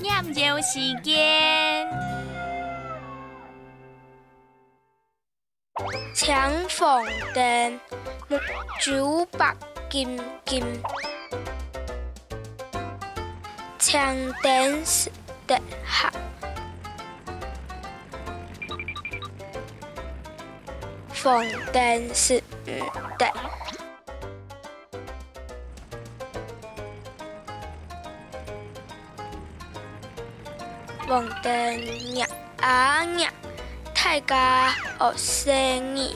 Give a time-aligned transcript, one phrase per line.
[0.00, 1.86] 念旧时间。
[6.14, 7.80] 搶风灯，
[8.28, 8.38] 木
[8.80, 9.54] 主白
[9.90, 10.62] 金金。
[13.80, 15.10] 搶灯石
[15.46, 16.10] 的客，
[21.12, 23.87] 风灯石唔
[31.08, 31.48] 望得
[31.78, 32.22] 热
[32.60, 33.24] 啊热，
[33.94, 36.14] 太家好生意。